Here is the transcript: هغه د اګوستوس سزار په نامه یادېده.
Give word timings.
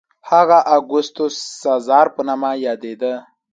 هغه 0.29 0.57
د 0.63 0.67
اګوستوس 0.77 1.35
سزار 1.61 2.07
په 2.15 2.21
نامه 2.27 2.51
یادېده. 2.65 3.13